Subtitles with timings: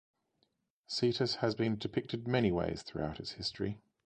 [0.87, 3.77] Cetus has been depicted many ways throughout its history.